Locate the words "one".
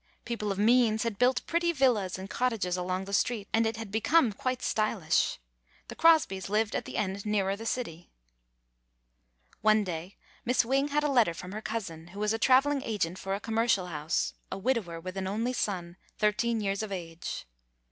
9.61-9.83